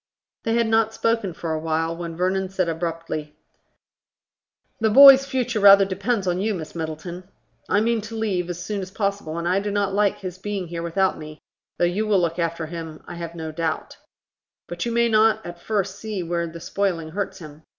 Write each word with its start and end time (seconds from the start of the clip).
They 0.45 0.55
had 0.55 0.65
not 0.65 0.95
spoken 0.95 1.31
for 1.31 1.53
awhile, 1.53 1.95
when 1.95 2.17
Vernon 2.17 2.49
said 2.49 2.67
abruptly, 2.67 3.35
"The 4.79 4.89
boy's 4.89 5.27
future 5.27 5.59
rather 5.59 5.85
depends 5.85 6.25
on 6.25 6.41
you, 6.41 6.55
Miss 6.55 6.73
Middleton. 6.73 7.29
I 7.69 7.81
mean 7.81 8.01
to 8.01 8.15
leave 8.15 8.49
as 8.49 8.65
soon 8.65 8.81
as 8.81 8.89
possible, 8.89 9.37
and 9.37 9.47
I 9.47 9.59
do 9.59 9.69
not 9.69 9.93
like 9.93 10.17
his 10.21 10.39
being 10.39 10.69
here 10.69 10.81
without 10.81 11.19
me, 11.19 11.37
though 11.77 11.85
you 11.85 12.07
will 12.07 12.19
look 12.19 12.39
after 12.39 12.65
him, 12.65 13.03
I 13.07 13.13
have 13.13 13.35
no 13.35 13.51
doubt. 13.51 13.97
But 14.67 14.87
you 14.87 14.91
may 14.91 15.07
not 15.07 15.45
at 15.45 15.61
first 15.61 15.99
see 15.99 16.23
where 16.23 16.47
the 16.47 16.59
spoiling 16.59 17.11
hurts 17.11 17.37
him. 17.37 17.61